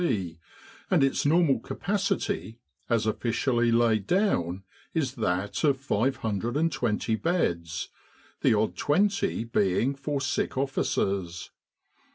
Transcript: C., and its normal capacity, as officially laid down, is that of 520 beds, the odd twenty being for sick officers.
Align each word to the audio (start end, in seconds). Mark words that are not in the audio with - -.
C., 0.03 0.39
and 0.89 1.03
its 1.03 1.27
normal 1.27 1.59
capacity, 1.59 2.57
as 2.89 3.05
officially 3.05 3.71
laid 3.71 4.07
down, 4.07 4.63
is 4.95 5.13
that 5.13 5.63
of 5.63 5.79
520 5.79 7.15
beds, 7.17 7.89
the 8.41 8.55
odd 8.55 8.75
twenty 8.75 9.43
being 9.43 9.93
for 9.93 10.19
sick 10.19 10.57
officers. 10.57 11.51